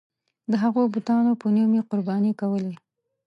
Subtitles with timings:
[0.51, 2.73] د هغو بتانو په نوم یې قرباني کولې.